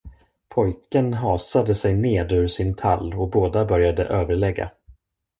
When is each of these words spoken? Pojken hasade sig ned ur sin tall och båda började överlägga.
Pojken 0.49 1.13
hasade 1.13 1.75
sig 1.75 1.93
ned 1.93 2.31
ur 2.31 2.47
sin 2.47 2.75
tall 2.75 3.13
och 3.13 3.29
båda 3.29 3.65
började 3.65 4.05
överlägga. 4.05 4.71